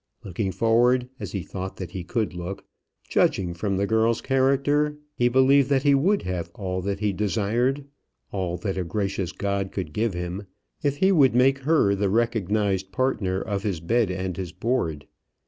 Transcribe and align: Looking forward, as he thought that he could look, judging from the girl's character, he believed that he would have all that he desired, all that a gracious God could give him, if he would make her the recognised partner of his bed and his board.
Looking 0.23 0.51
forward, 0.51 1.09
as 1.19 1.31
he 1.33 1.43
thought 1.43 1.77
that 1.77 1.91
he 1.91 2.03
could 2.03 2.33
look, 2.33 2.65
judging 3.07 3.53
from 3.53 3.77
the 3.77 3.85
girl's 3.85 4.19
character, 4.19 4.97
he 5.13 5.27
believed 5.29 5.69
that 5.69 5.83
he 5.83 5.93
would 5.93 6.23
have 6.23 6.49
all 6.55 6.81
that 6.81 7.01
he 7.01 7.13
desired, 7.13 7.85
all 8.31 8.57
that 8.57 8.79
a 8.79 8.83
gracious 8.83 9.31
God 9.31 9.71
could 9.71 9.93
give 9.93 10.15
him, 10.15 10.47
if 10.81 10.97
he 10.97 11.11
would 11.11 11.35
make 11.35 11.59
her 11.59 11.93
the 11.93 12.09
recognised 12.09 12.91
partner 12.91 13.39
of 13.43 13.61
his 13.61 13.79
bed 13.79 14.09
and 14.09 14.35
his 14.37 14.51
board. 14.51 15.05